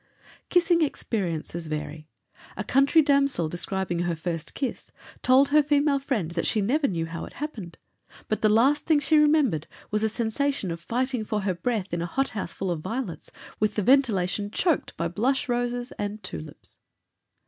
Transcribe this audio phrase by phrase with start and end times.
[0.49, 2.07] Kissing experiences vary.
[2.57, 7.05] A country damsel, describing her first kiss, told her female friend that she never knew
[7.05, 7.77] how it happened,
[8.27, 12.01] but the last thing she remembered was a sensation of fighting for her breath in
[12.01, 13.29] a hot house full of violets,
[13.59, 16.77] with the ventilation choked by blush roses and tu lips.